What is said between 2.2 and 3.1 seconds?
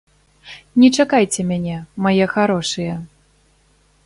харошыя.